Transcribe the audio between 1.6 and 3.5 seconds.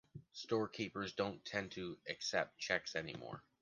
to accept checks anymore.